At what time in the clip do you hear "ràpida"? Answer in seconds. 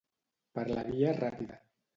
1.21-1.63